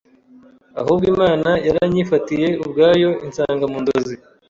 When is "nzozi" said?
3.83-4.15